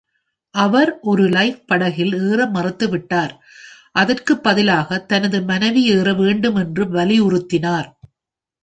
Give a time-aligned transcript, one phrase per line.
[0.55, 3.33] அவர் ஒரு லைஃப் படகில் ஏற மறுத்துவிட்டார்,
[3.93, 7.89] அதற்கு பதிலாக தனது மனைவி ஏற வேண்டும் என்று வலியுறுத்தினார்.